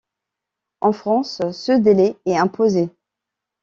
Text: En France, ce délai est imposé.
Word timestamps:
En 0.79 0.93
France, 0.93 1.43
ce 1.51 1.73
délai 1.73 2.17
est 2.25 2.35
imposé. 2.35 2.89